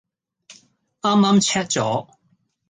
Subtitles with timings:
[1.01, 2.07] 啱啱 check 咗